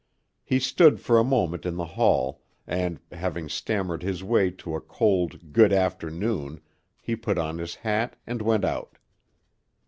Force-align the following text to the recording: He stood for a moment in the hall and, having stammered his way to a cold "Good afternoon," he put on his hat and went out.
He 0.43 0.59
stood 0.59 0.99
for 0.99 1.19
a 1.19 1.23
moment 1.23 1.63
in 1.63 1.75
the 1.75 1.85
hall 1.85 2.41
and, 2.65 2.99
having 3.11 3.47
stammered 3.49 4.01
his 4.01 4.23
way 4.23 4.49
to 4.49 4.73
a 4.73 4.81
cold 4.81 5.53
"Good 5.53 5.71
afternoon," 5.71 6.59
he 6.99 7.15
put 7.15 7.37
on 7.37 7.59
his 7.59 7.75
hat 7.75 8.15
and 8.25 8.41
went 8.41 8.65
out. 8.65 8.97